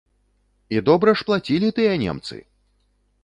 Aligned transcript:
І 0.77 0.81
добра 0.87 1.13
ж 1.19 1.27
плацілі 1.27 1.69
тыя 1.79 1.93
немцы! 2.05 2.39